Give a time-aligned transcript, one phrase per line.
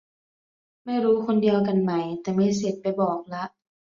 [0.85, 1.91] ไม่รู้คนเดียวกันไหม
[2.21, 3.43] แต่เมสเสจไปบอกละ